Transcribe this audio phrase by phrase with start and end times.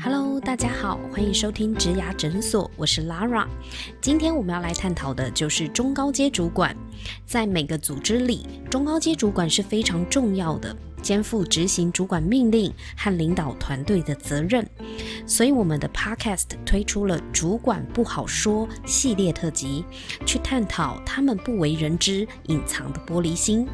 [0.00, 3.44] Hello，大家好，欢迎收听植牙诊所，我是 Lara。
[4.00, 6.76] 今天我们要来探讨的就是中高阶主管。
[7.26, 14.64] 在每个组织里，中高阶主管是非常重要的，肩负执行主管命令和领导团队的责任。
[15.26, 19.84] 所以，我们的 Podcast 推出了“主管不好说”系列特辑，
[20.24, 23.66] 去探讨他们不为人知、隐藏的玻璃心。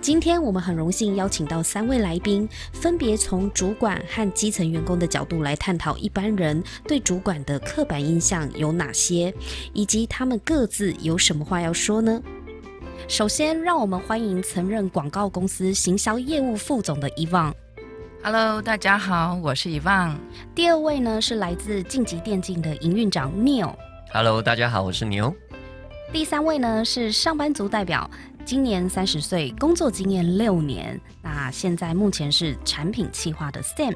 [0.00, 9.32] 今天我们很荣幸邀请到三位来宾，分别从主管和基层员工的角度来探讨一般人对主管的刻板印象有哪些，
[9.72, 12.22] 以及他们各自有什么话要说呢？
[13.06, 17.54] 首先，让我们欢迎曾任广告公司行销业务副总的伊旺。
[18.22, 20.18] Hello，大家好，我是伊旺。
[20.54, 23.74] 第二位呢是来自晋级电竞的营运长 Neil。
[24.10, 25.34] Hello，大家好，我是牛。
[26.10, 28.08] 第三位呢是上班族代表。
[28.46, 31.00] 今年三十岁，工作经验六年。
[31.22, 33.94] 那现在目前是产品企划的 Sam。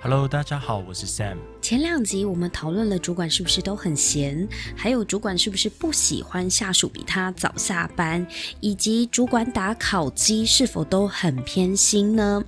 [0.00, 1.38] Hello，大家好，我是 Sam。
[1.60, 8.24] 前两集我们讨论了主管是不是都很闲，还有主管是不是不喜欢下属比他早下班，
[8.60, 12.44] 以及主管打烤鸡是否都很偏心呢？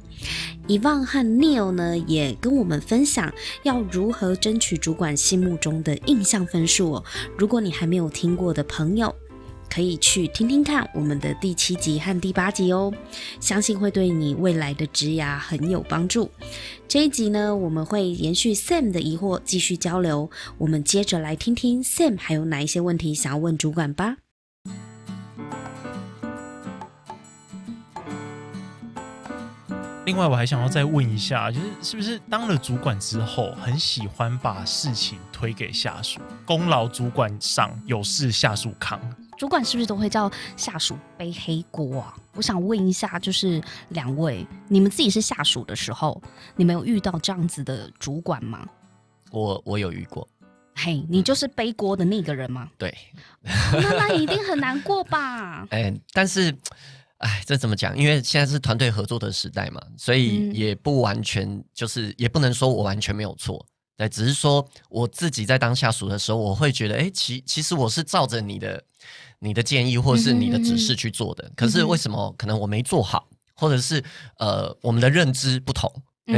[0.69, 3.33] 伊旺和 Neil 呢也跟我们分享
[3.65, 7.05] 要如何争取主管心目中的印象分数哦。
[7.37, 9.13] 如果你还没有听过的朋友，
[9.69, 12.93] 可以去听听看我们的第七集和第八集哦，
[13.41, 16.31] 相信会对你未来的职涯很有帮助。
[16.89, 20.31] 这一集呢，我们会延续 Sam 的疑惑继续交流。
[20.59, 24.17] 我们接着来听听 Sam 还有哪一些问题想要问主管吧。
[30.07, 39.01] 另外，我还想要再问一下，就是是不是当了主管之后，很喜欢把事情推给下属，功劳主管上有事下属扛？
[39.37, 42.17] 主管是不是都会叫下属背黑锅啊？
[42.35, 46.21] 我想问一下，就是两位，你们自己是下属的时候，
[46.57, 48.67] 你们有遇到这样子的主管吗？
[49.31, 50.27] 我我有遇过。
[50.75, 52.71] 嘿，你就是背锅的那个人吗？
[52.79, 52.95] 对。
[53.73, 55.67] 那那一定很难过吧？
[55.73, 56.55] 哎，但是，
[57.19, 57.97] 哎，这怎么讲？
[57.97, 63.65] 因为现在是团队合作的时代嘛，所以也不完全就是，也不能说我完全没有错。
[63.97, 68.83] 对，只是说我自己在当下属的时候，我会觉得，哎，其其实我是照着你的。
[69.39, 74.03] 你的建议或是你的指示去做的，可是为什么可能我没做好，或者是
[74.39, 75.93] 呃我们的认知不同？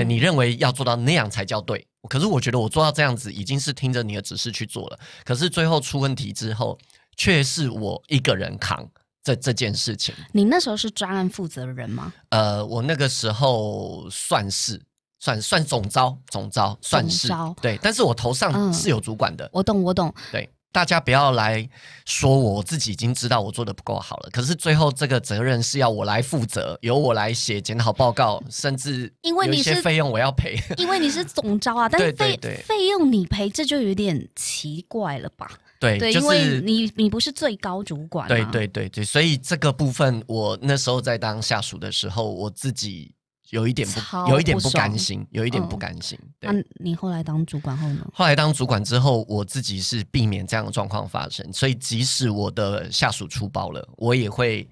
[0.06, 6.78] 你认为要做到那样才叫对，可是我觉得我做到这样子已经是听着你的指示去做了，可是最后出问题之后，
[7.16, 8.86] 却是我一个人扛
[9.24, 10.14] 这这件事情。
[10.32, 12.12] 你那时候是专案负责人吗？
[12.28, 14.78] 呃，我那个时候算是
[15.18, 17.28] 算算总招总招算是
[17.62, 19.48] 对，但是我头上是有主管的。
[19.54, 20.46] 我懂，我懂，对。
[20.70, 21.68] 大家不要来
[22.04, 24.30] 说我，我自己已经知道我做的不够好了。
[24.30, 31.88] 可是最后这个责任是要我来负责，由我来写检讨报告，甚至因为你是费用我要赔，因为你是总招啊。
[31.88, 35.50] 但是费费用你赔，这就有点奇怪了吧？
[35.80, 38.28] 对，因为你你不是最高主管。
[38.28, 43.14] 对对对对，所以这个部分我那时候在当下属的时候，我自己。
[43.50, 46.18] 有一点不，有一点不甘心，有一点不甘心。
[46.40, 48.06] 那你后来当主管后呢？
[48.12, 54.68] 后来当主管之后，我自己是避免这样的状况发生，所以即使我的下属出包了，我也会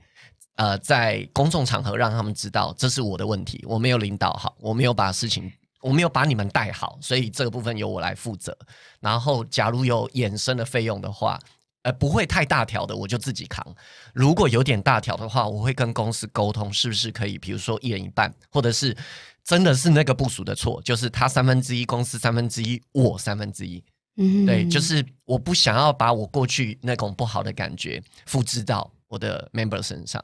[0.57, 5.51] 呃在公众场合让他们知道这是我的问题，我没有领导好，我没有把事情，
[5.81, 8.57] 我没有把你们带好，所以这个部分由我来负责。
[9.01, 11.39] 然后，假如有衍生的费用的话。
[11.87, 13.65] 呃，不会太大条的，我就自己扛。
[14.13, 18.97] 如果有点大条的话，我会跟公司沟通，是不是可以，比如说一人一半，或者是
[19.45, 23.81] 真的是那个部署的错，就是他三分之一，公司三分之一，我三分之一。
[24.17, 30.21] 嗯，对，就是我不想要把我过去那种不好的感觉复制到我的 member 身上。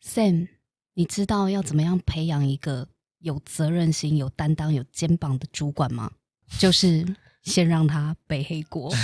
[0.00, 0.46] Sam，
[0.94, 2.86] 你知道要怎么样培养一个
[3.18, 6.08] 有责任心、有担当、有肩膀的主管吗？
[6.56, 7.04] 就是
[7.42, 8.94] 先让他背黑锅。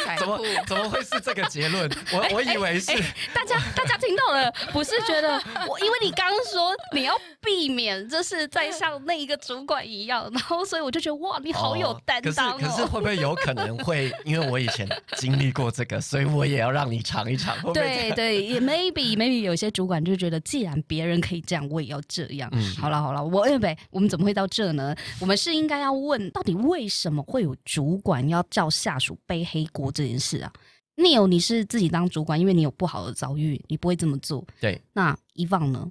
[0.00, 0.01] out.
[0.18, 1.90] 怎么怎么会是这个结论？
[2.12, 2.92] 我我以为是
[3.34, 12.58] 大家大家听到了，不是觉得我因为你刚刚说你要避免，就是在 像那一个主管一样，然后所以我就觉得哇，你好有担当哦。
[12.60, 17.56] 可是可是会不会有可能会因为我以前经历过这个，所以我也要让你尝一尝？
[17.72, 22.48] 对 对，也 maybe maybe 有些主管就觉得，既然别人可以这样，我也要这样。
[22.52, 24.94] 嗯，好了好了，我认为我们怎么会到这呢？
[25.20, 30.01] 我们是应该要问，到底为什么会有主管要叫下属背黑锅这？
[30.06, 30.52] 件事啊
[30.96, 34.44] ，Neil，你是自己当主管，因为你有不好的遭遇，你不会这么做。
[34.60, 35.90] 对，那伊旺呢？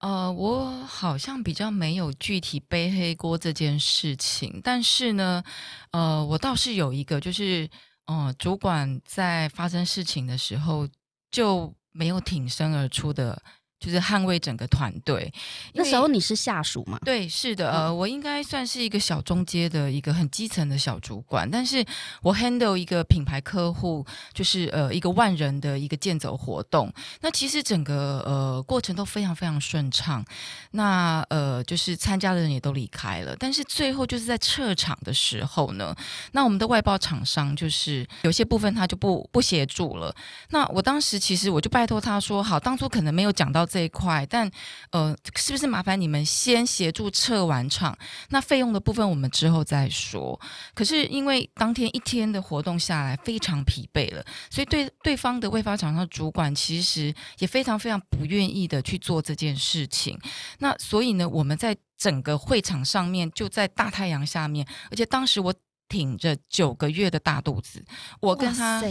[0.00, 5.42] 呃，我好像比较没有具体背黑锅这件事情，但是呢，
[5.90, 7.68] 呃，我倒是有一个，就是，
[8.06, 10.88] 呃，主管在发生事情的时候
[11.32, 13.42] 就没有挺身而出的
[13.80, 15.32] 就是捍卫整个团队。
[15.74, 16.98] 那时候你是下属嘛？
[17.04, 21.84] 对，是的，呃，我应该算是一个小中阶的一个很基层的小主管，但是
[22.22, 26.92] 我 handle 一个品牌客户，就是呃一个万人的一个健走活动。
[27.20, 30.24] 那其实整个呃过程都非常非常顺畅，
[30.72, 35.94] 那呃就是参加的人也都离开了，但是最后就是在撤场的时候呢，
[36.32, 40.14] 那我们的外包厂商就是有些部分他就不不协助了。
[40.50, 44.50] 那我当时其实我就拜托他说，好，当初可能没有讲到这一块，但
[44.90, 47.96] 呃，是不是麻烦你们先协助撤完场？
[48.30, 50.40] 那费用的部分我们之后再说。
[50.74, 60.18] 可是因为当天一天的活动下来非常疲惫了，所以对对方的未发厂商主管其实也非常非常不愿意的去做这件事情。
[60.58, 65.54] 那所以呢，我们在整个会场上面就在大太阳下面，而且当时我
[65.88, 67.84] 挺着九个月的大肚子，
[68.20, 68.82] 我跟他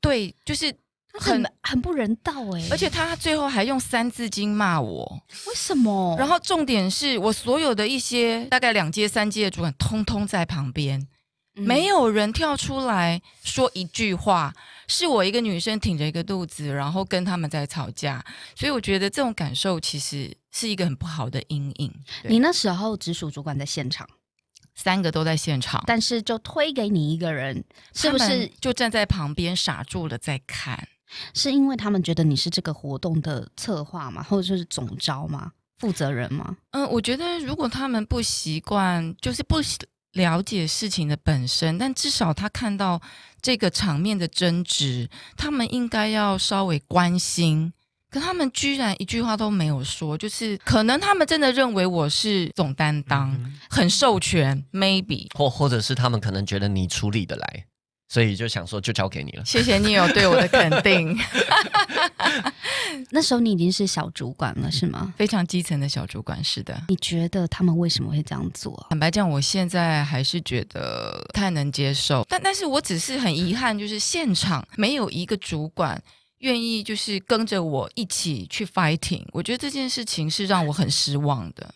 [0.00, 0.74] 对就是。
[1.18, 6.16] 很很不人道哎、而且他最后还用三字经骂我，为什么？
[6.18, 11.00] 然后重点是我所有的一些大概两阶三阶的主管，通通在旁边，
[11.56, 14.54] 嗯没有人跳出来说一句话，
[14.86, 18.24] 是我一个女生挺着一个肚子，然后跟他们在吵架，
[18.54, 21.92] 所以我觉得这种感受其实是一个很不好的阴影。
[22.24, 24.08] 你那时候直属主管在现场，
[24.74, 27.64] 三个都在现场，但是就推给你一个人，
[27.94, 28.50] 是不是？
[28.60, 30.88] 就站在旁边傻住了在看？
[31.34, 36.56] 是因为他们觉得你是这个活动的策划嘛，或者是总招嘛，负责人嘛？
[36.70, 39.56] 嗯，我觉得如果他们不习惯，就是不
[40.12, 43.00] 了解事情的本身，但至少他看到
[43.40, 47.72] 这个场面的争执，他们应该要稍微关心。
[48.10, 55.28] 可他们居然一句话都没有说，就是可能他们真的认为我是总担当，嗯很授权，maybe。
[55.38, 57.66] 或或者是他们可能觉得你处理得来，
[58.12, 59.44] 所以就想说就交给你了。
[59.44, 61.16] 谢谢你有对我的肯定，
[63.10, 65.14] 那时候你已经是小主管了，是吗？
[65.16, 66.82] 非常基层的小主管是的。
[66.88, 68.84] 你觉得他们为什么会这样做？
[68.90, 76.02] 坦白讲，我现在还是觉得不太能接受，但但是我只是很遗憾，就是现场没有一个主管
[76.38, 79.24] 愿意就是跟着我一起去 fighting。
[79.30, 81.72] 我觉得这件事情是让我很失望的。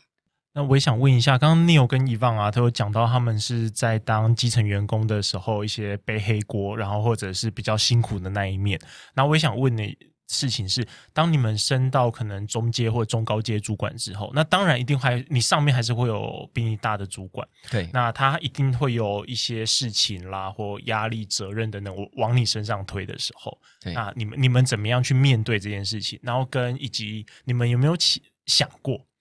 [0.55, 8.81] 那我也想问一下，刚刚 Neil 跟伊旺啊，都有讲到他们是在当基层员工的时候一些背黑锅，然后或者是比较辛苦的那一面。
[9.15, 9.97] 那我也想问你，
[10.29, 26.17] 事情是，当你们升到可能中阶或中高阶主管之后，那当然一定还你上面还是会有比你大的主管，对，那他一定会有一些事情啦或压力、责任等等，我往你身上推的时候，对那你们你们怎么样去面对这件事情？
[26.23, 29.14] 然后跟以及你们有没有起想过，哎，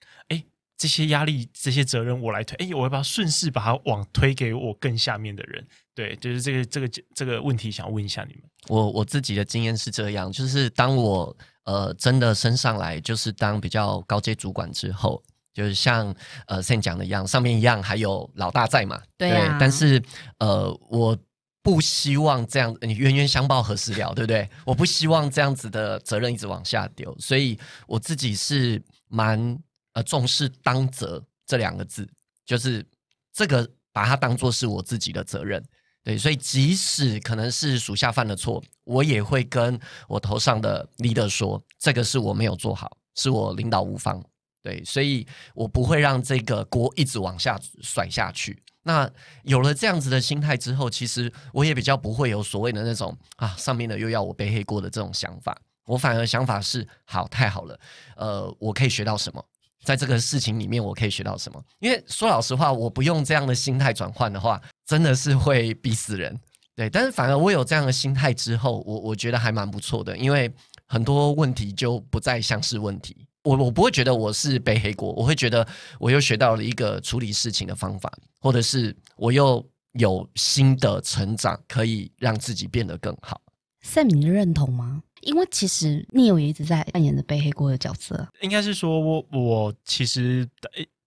[0.76, 5.66] 这些压力、这些责任我来推，哎，我要不要顺势把它往推给我更下面的人？
[5.94, 8.42] 对，就是这个这个这个问题，想问一下你们。
[8.68, 15.22] 我我自己的经验是这样，就是当我呃真的升上来，就是当比较高阶主管之后，
[15.52, 16.14] 就是像
[16.46, 20.02] 呃 Sam 讲的一样，上面一样还有老大在嘛，对啊但是
[20.38, 21.16] 呃我。
[21.64, 24.46] 不希望这样，你冤冤相报何时了，对不对？
[24.66, 29.58] 我不希望这样子的责任一直往下丢，所以我自己是蛮
[29.94, 32.08] 呃重视当责这两个字，
[32.44, 32.86] 就是
[33.32, 35.64] 这个把它当做是我自己的责任。
[36.02, 44.22] 对，所以即使可能是属下犯了错，我也会跟我头上的 leader 说，这个是我没有做好，是我领导无方。
[44.62, 48.62] 对，所以我不会让这个锅一直往下甩下去。
[48.82, 49.10] 那
[49.44, 55.58] 有了这样子的心态之后，其实我也比较不会有所谓的那种啊，上面的又要我背黑锅的这种想法。
[55.86, 57.80] 我反而想法是，好，太好了，
[58.16, 59.42] 呃，我可以学到什么？
[59.84, 61.62] 在这个事情里面，我可以学到什么？
[61.78, 66.36] 因为说老实话，我不用这样的心态转换的话，真的是会逼死人。
[66.74, 70.52] 对，但是反而我有这样的心态之后，我我觉得还蛮不错的，因为
[70.86, 73.26] 很多问题就不再像是问题。
[73.44, 75.64] 我我不会觉得我是背黑锅，我会觉得
[76.00, 78.10] 我又学到了一个处理事情的方法，
[78.40, 83.40] 或者是我又有新的成长，可以让自己变得更好。
[83.84, 85.02] Sam，你认同吗？
[85.24, 88.26] 因为其实你有一直在扮演着背黑锅的角色。
[88.40, 90.48] 应该是说我我其实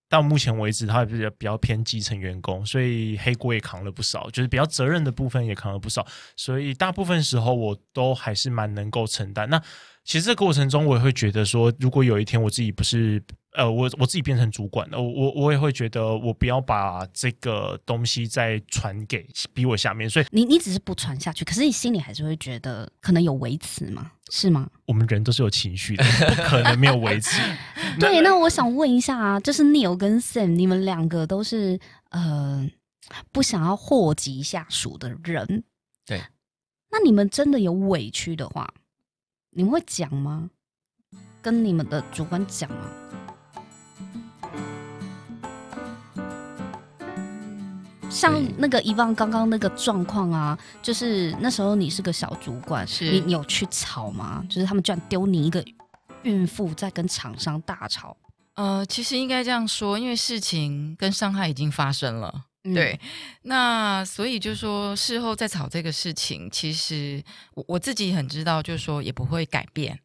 [0.10, 6.06] 到目前为止，他比较比较偏基层员工，所以黑锅也扛了不少，就是比较责任的部分也扛了不少，
[6.36, 9.50] 所以大部分时候我都还是蛮能够承担。
[9.50, 9.62] 那
[10.06, 13.22] 其实这过程中，我也会觉得说，如果有一天我自己不是
[13.58, 24.12] 呃，我我自己变成主管了，我我我也会觉得我不要把这个东西再传给比我下面，所以你你只是不传下去，可是你心里还是会觉得可能有维持嘛？
[24.30, 24.70] 是吗？
[24.86, 27.42] 我们人都是有情绪的，不可能没有维持。
[28.00, 31.80] 对，那我想问一下啊，就是 Neil 跟 Sam，你们两个都是
[32.12, 32.70] 呃
[33.32, 35.64] 不想要祸及下属的人。
[36.06, 36.22] 对，
[36.92, 38.72] 那你们真的有委屈的话，
[39.50, 40.52] 你们会讲吗？
[41.42, 42.92] 跟你们的主管讲吗？
[48.10, 53.12] 像那个遗忘刚刚那个状况啊，就是那时候你是个小主管，是。
[53.12, 54.44] 你你有去吵吗？
[54.50, 55.64] 就是他们居然丢你一个
[56.24, 58.16] 孕妇在跟厂商大吵，
[58.56, 62.46] 呃，其实应该这样说，因为事情跟伤害已经发生了。
[62.64, 62.74] 嗯。
[62.74, 63.00] 对，
[63.44, 67.24] 那所以就说事后再吵这个事情，其实
[67.54, 70.00] 我我自己很知道，就是说也不会改变，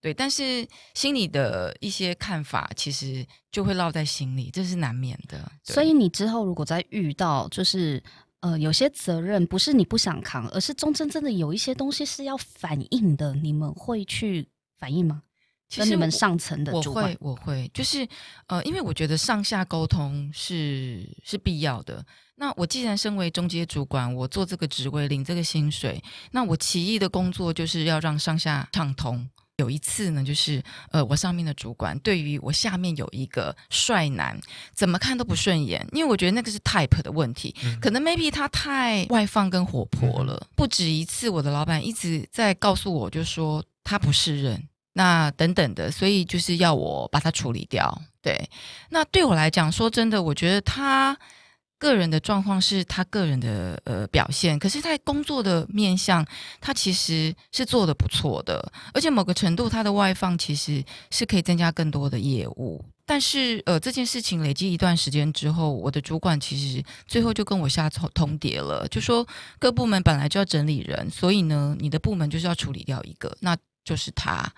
[0.00, 5.50] 对，但是心里的一些看法，其实就会落在心里，这是难免的。
[5.64, 8.00] 所以你之后如果再遇到，就是
[8.40, 14.48] 呃有些责任不是你不想扛，而是中间真的有一些东西是要反映的，你们会去
[14.78, 15.22] 反映吗？
[15.68, 18.06] 其实你们上层的我主管会，我会，就是
[18.46, 22.06] 呃，因为我觉得上下沟通是是必要的。
[22.36, 26.00] 那我既然身为中阶主管，我做这个职位，领这个薪水，
[26.30, 29.28] 那我其一的工作就是要让上下畅通。
[29.56, 34.38] 有一次呢，就是呃，我上面的主管对于我下面有一个帅男，
[34.74, 40.46] 怎么看都不顺眼，因为我觉得那个是 type 的问题，可能 maybe 他太外放跟活泼了。
[40.54, 44.68] 不止一次，我的老板一直在告诉我，就说他不是人。
[44.92, 48.02] 那等等的，所以就是要我把他处理掉。
[48.22, 48.48] 对，
[48.90, 51.18] 那对我来讲，说真的，我觉得他
[51.78, 56.26] 个人的状况是他个人的呃表现，可是在工作的面向，
[56.60, 62.84] 他其实是做的不错的，而且某个程度他的外放其实是可以增加更多的业务。
[63.04, 69.26] 但是呃，这件事情累积一段时间之后，我的主管其实最后就跟我下通通牒了，就说
[69.58, 74.52] 各部门本来就要整理人，所以呢，你的部门就是要处理掉一个，那就是他。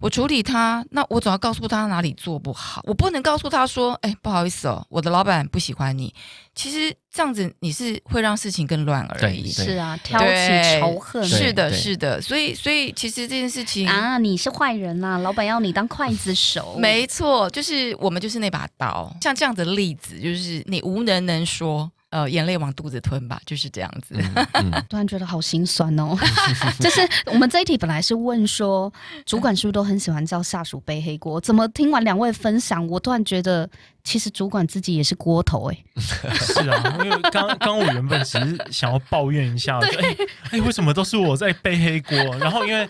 [0.00, 6.14] 我处理他，那我总要告诉他哪里做不好，我不能告诉他说，哎，不好意思哦，我的老板不喜欢你。
[6.54, 9.50] 其实这样子你是会让事情更乱而已。
[9.50, 19.10] 是啊，挑起仇恨是的，是的，所以，所以其实这件事情啊，你是坏人呐、老板要你当刽子手， 没错，就是我们就是那把刀。
[19.22, 24.16] 像这样的例子，就是你无能能说，呃，眼泪往肚子吞吧，就是这样子。
[24.16, 26.16] 嗯嗯 突然觉得好心酸哦。
[26.80, 28.92] 就是我们这一题本来是问说，
[29.24, 31.40] 主管是不是都很喜欢叫下属背黑锅？
[31.40, 33.70] 怎么听完两位分享，我突然觉得，
[34.02, 40.16] 其实主管自己也是锅头哎、 是啊，因为刚刚我原本只是想要抱怨一下，就哎
[40.50, 42.16] 哎，为什么都是我在背黑锅？
[42.38, 42.88] 然后因为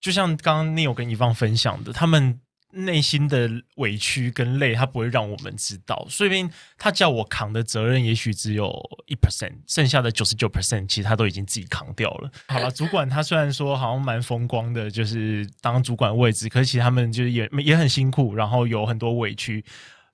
[0.00, 2.38] 就像刚刚 Neil 跟一方分享的，他们
[2.72, 8.72] 内心的委屈跟累，他不会让我们知道，所以他叫我扛的责任也许只有
[9.06, 12.30] 一 percent，剩下的九十九 percent 其实他都已经自己扛掉了。
[12.48, 19.64] 好了，主管他虽然说好像蛮风光的，就是当主管位置，可是其实他们就是也也很辛苦，然后有很多委屈。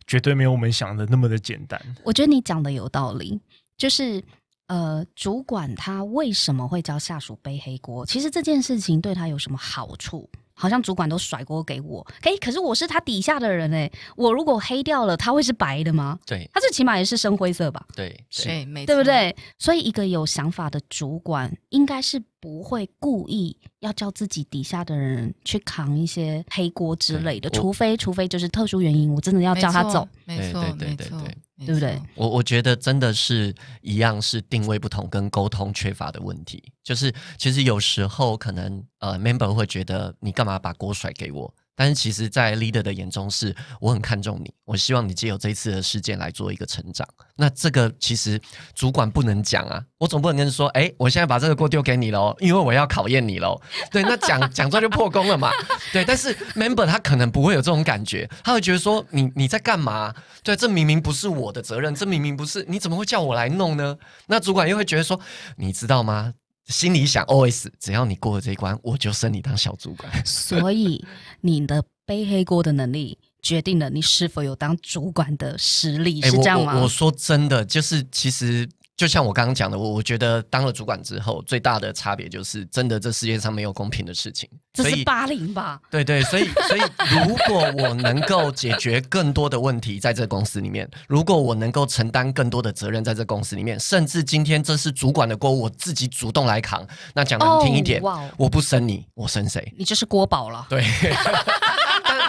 [0.07, 1.79] 绝对没有我们想的那么的简单。
[2.03, 3.39] 我觉得你讲的有道理，
[3.77, 4.25] 就是
[4.67, 8.07] 呃，主管他为什么会叫下属背黑锅？
[8.07, 10.27] 其实这件事情对他有什么好处？
[10.59, 16.19] 好像主管都甩锅给我，诶，可是我是他底下的人诶，我如果黑掉了，他会是白的吗？
[16.27, 17.87] 对他最起码也是深灰色吧？
[17.95, 19.05] 对是对，没错对不？
[19.05, 19.37] 对？
[19.57, 30.07] 所以一个有想法的主管，应该是不会故意要叫自己底下的人去扛一些黑锅之类的，除非除非就是特殊原因，我真的要叫他走。
[30.25, 31.23] 没错，对对没错，
[31.67, 32.01] 对不对？
[32.15, 36.63] 我我觉得真的是一样，是定位不同跟沟通缺乏的问题。
[36.85, 41.53] 就是其实有时候可能呃，member 会觉得你干嘛把锅甩给我？
[41.79, 47.07] 但是其实，在 leader 的眼中是，我很看重你，我希望你借由这一次的事件来做一个成长。
[47.37, 48.41] 那这个其实
[48.75, 53.61] 主管不能讲啊，我总不能跟你说，哎，我现在把这个锅丢给你喽，因为我要考验你喽。
[53.93, 55.53] 对，那讲讲出来就破功了嘛。
[55.93, 60.13] 对，但是 member 他可能不会有这种感觉，他会觉得说，你你在干嘛？
[60.43, 63.97] 对，这明明不是我的责任，这明明不是，你怎么会叫我来弄呢？
[64.27, 65.21] 那主管又会觉得说，
[65.57, 66.35] 你知道吗？
[66.69, 70.11] 心里想 OS，只要你过了这一关，我就升你当小主管。
[70.25, 71.05] 所以
[71.41, 76.79] 你的背黑锅的能力决定了你是否有当主管的实力，哎是这样吗？
[76.81, 84.51] 我说真的，就是其实就像我刚刚讲的，我我觉得当了主管之后，最大的差别就是，真的这世界上没有公平的事情。
[84.73, 85.81] 这是八零吧？
[85.89, 98.03] 对对，所以所以如果我能够解决更多的问题在这公司里面，如果我能够承担更多的责任在这公司里面，甚至今天这是主管的锅，我自己主动来扛，那讲难听一点，
[98.37, 99.73] 我不生你，我生谁？
[99.79, 100.67] 你就是锅宝了。
[100.69, 100.83] 对，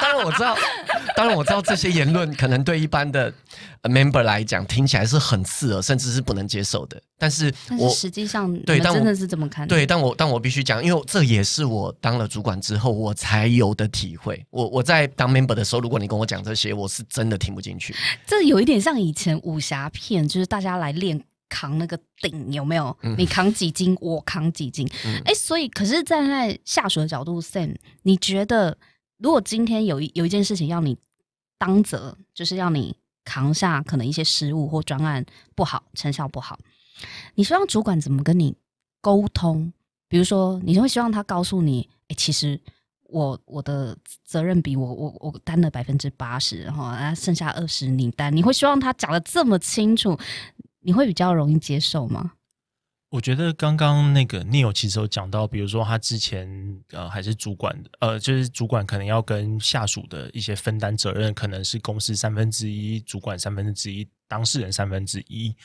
[0.09, 0.57] 当当然我知道，
[1.15, 3.31] 当然我知道这些言论可能对一般的
[3.81, 6.99] 呃 member 来讲听起来是很刺耳，甚至是不能接受的。
[7.17, 9.67] 但是我实际上，对但我真的是这么看？
[9.67, 14.43] 对，但我但我必须讲，因为这也是我当了主管之后我才有的体会。
[14.49, 17.93] 我我在当 member 的时候，如果你跟我讲这些，我是真的听不进去。
[18.25, 22.95] 这有一点像以前武侠片，就是大家来练扛那个顶，有没有？
[23.03, 24.89] 嗯你扛几斤，我扛几斤。
[25.05, 28.77] 嗯哎、所以可是站在下属的角度，Sam，你觉得
[29.19, 30.97] 如果今天有一有一件事情要你
[31.57, 32.95] 当责，就是要你
[33.25, 35.23] 扛下可能一些失误或专案
[35.55, 36.57] 不好、成效不好，
[37.35, 38.55] 你希望主管怎么跟你
[39.01, 39.71] 沟通？
[40.07, 42.59] 比如说，你会希望他告诉你，哎、其实
[43.03, 50.17] 我我的责任比我我我担了百分之八十，然后剩下二十你担，你会希望他讲的这么清楚，
[50.79, 52.31] 你会比较容易接受吗？
[53.09, 56.47] 我觉得刚刚那个 Neil 其实有讲到，比如说他之前
[56.91, 65.55] 呃还是主管的，呃就是主管可能要跟下属的一些分担责任，可能是公司三分之一，主管三分之一，当事人三分之一。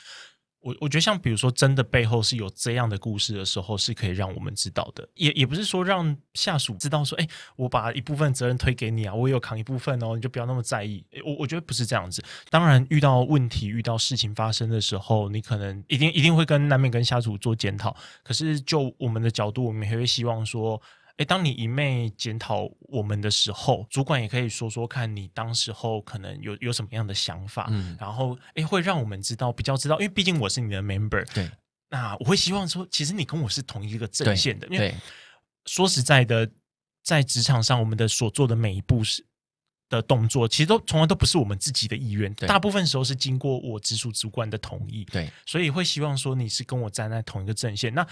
[0.64, 11.04] 我我觉得像比如说真的背后是有这样的故事的时候，是可以让我们知道的，也也不是说让下属知道说，哎，我把一部分责任推给你啊，我有扛一部分哦，你就不要那么在意。
[11.11, 12.25] 诶我我觉得不是这样子。
[12.49, 17.94] 当然，遇到问题、遇到事情发生的时候，你可能一定一定会跟难免跟下属做检讨。
[18.23, 20.80] 可是就我们的角度，我们也会希望说，
[21.16, 31.50] 哎，当你一昧检讨我们的时候，主管也可以说说看你当时候可能有有什么样的想法，嗯，然后哎会让我们知道比较知道，因为毕竟我是你的 member，对。
[31.90, 34.94] 那我会希望说，其实你跟我是同一个阵对线的，因为对
[35.66, 36.50] 说实在的，
[37.04, 39.25] 在职场上，我们的所做的每一步是
[39.88, 45.30] 的动作，其实都从来都不是我们自己的意愿，大部分时候是经过我直属主管的同意，对。
[45.47, 47.94] 所以会希望说你是跟我站在同一个阵线。
[47.94, 48.04] 那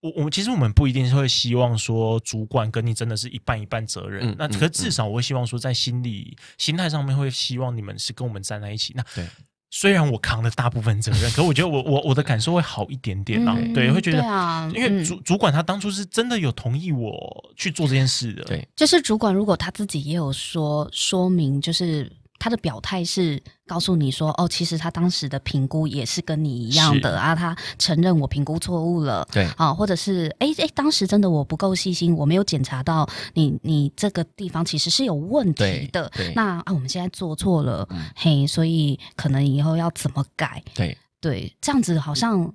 [0.00, 8.92] 我我们其实我们不一定是会希望说主管跟你真的是一半一半责任，那可是至少我会希望说在心理心态上面会希望你们是跟我们站在一起。
[8.96, 9.26] 那对。
[9.70, 15.04] 虽然我扛了大部分责任，可我觉得我我我的感受会好一点点啊，嗯对，会觉得啊因为嗯。
[15.04, 18.66] 主主管他当初是真的有同意我去做这件事的，对。
[18.74, 29.26] 就是主管如果他自己也有说说明，就是他的表态是告诉你说，哦，其实他当时的评估也是跟你一样的啊，他承认我评估错误了。
[29.32, 36.10] 对啊，或者是哎哎，当时真的我不够细心，我没有检查到你你这个地方其实是有问题的。
[36.34, 40.62] 那啊，我们现在做错了，嗯嘿，所以可能以后要怎么改？
[40.74, 42.52] 对对，这样子好像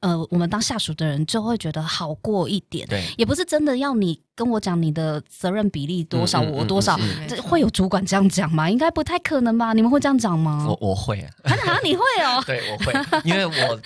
[0.00, 2.86] 呃，我们当下属的人就会觉得好过一点。
[2.86, 8.70] 对，也不是真的要你跟我讲你的责任比例多少，我多少，嗯嗯这会有主管这样讲吗？
[8.70, 9.72] 应该不太可能吧？
[9.72, 10.64] 你们会这样讲吗？
[10.68, 11.30] 我我会啊
[11.82, 12.92] 你会哦， 对，我会，
[13.24, 13.80] 因为我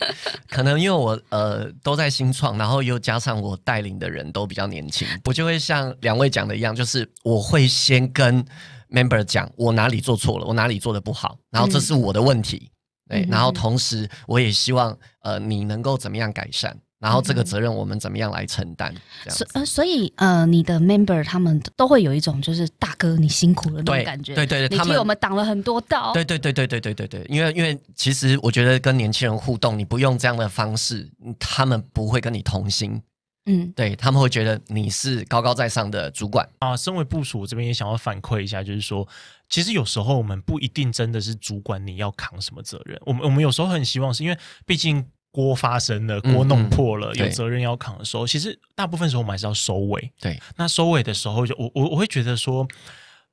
[0.50, 8.44] 可能因为我呃都在新创，然后又加上我带领的人都比较年轻，我就会像两位讲的一样，就是我会先跟
[8.90, 12.70] member 讲我哪里做错了，我哪里做的不好，然后这是我的问题，
[13.08, 18.94] 对，嗯然后同时我也希望呃你能够怎么样改善，然后这个嗯责任我们怎么样来承担。
[19.28, 33.00] 所呃，所以呃，你的 member 他们都会有一种就是大哥你辛苦了那种感觉，对对对你替我们挡了很多道，对对对对对对对对，因为因为其实我觉得跟年轻人互动，你不用这样的方式，嗯他们不会跟你同心，
[33.48, 36.48] 嗯对他们会觉得你是高高在上的主管。
[36.61, 39.08] 啊，身为部署，我这边也想要反馈一下，就是说，
[39.48, 50.12] 其实有时候我们不一定真的是主管你要扛什么责任，我们我们有时候很希望是因为毕竟锅发生了，嗯锅弄破了，有责任要扛的时候，其实大部分时候我们还是要收尾。
[50.20, 52.68] 对，那收尾的时候就，我我我会觉得说。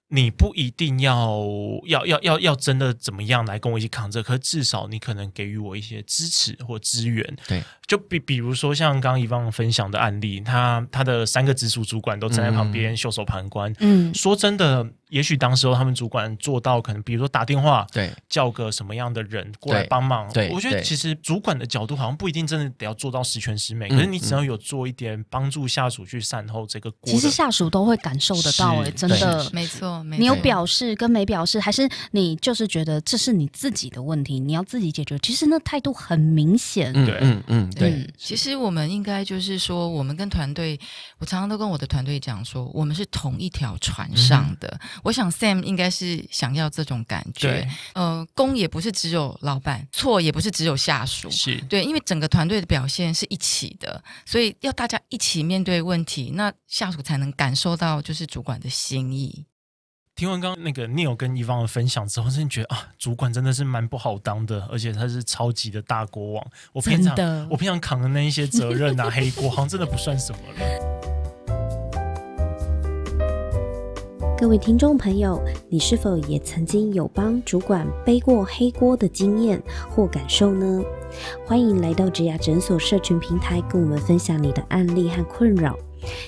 [0.09, 1.41] 你不一定要
[1.87, 7.35] 要要要要真的怎么样来跟我一起扛这，可是至少你可能给予我一些支持或资源。
[7.47, 13.73] 对，就比比如说像刚刚一旺分享的案例，他他的三个直属主管都站在旁边袖手旁观。
[13.79, 20.29] 嗯说真的，也许当时候他们主管做到可能，比如说打电话对叫个什么样的人过来帮忙。
[20.33, 26.91] 对对我觉得其实主管的角度好像不一定真的得要做到十全十美，嗯可是你只要有做一点帮助下属去善后这个。
[27.03, 29.49] 其实下属都会感受得到、是哎，真的。
[29.53, 35.17] 没错，没错你有表示跟没表示，还是你就是觉得这是你自己的问题，你要自己解决？
[35.19, 36.91] 其实那态度很明显。
[36.93, 40.77] 嗯对嗯嗯，对嗯，其实我们应该就是说，我们跟团队，
[41.19, 44.77] 我常常都跟我的团队讲说，我们是同一条船上的。
[45.05, 47.67] 我想 Sam 应该是想要这种感觉对。
[47.93, 51.29] 呃，功也不是只有老板，错也不是只有下属。
[51.29, 59.45] 是对，因为整个团队的表现是一起的，所以要大家一起面对问题，那下属才能感受到就是主管的心意。
[60.15, 66.47] 听完刚刚那个 Neil 跟伊方的分享之后，真的觉得啊，主管真的是蛮不好当的，而且他是超级的大国王。
[66.73, 71.14] 我平常的我平常扛的那一些责任啊， 黑锅好像真的不算什么了。
[74.37, 80.83] 各位听众朋友，你是否也曾经有帮主管背过黑锅的经验或感受呢？
[81.45, 85.73] 欢迎来到植牙诊所社群平台，跟我们分享你的案例和困扰。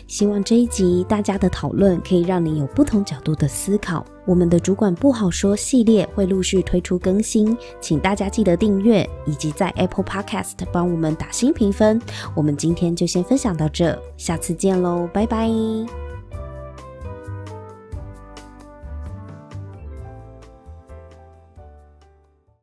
[0.08, 4.06] 希望这一集大家的讨论可以让你有不同角度的思考。
[4.26, 12.02] 我们的主管不好说系列会陆续推出更新，请大家记得订阅，以及在 Apple Podcast 帮我们打新评分。
[12.34, 16.07] 我们今天就先分享到这，下次见喽，拜拜。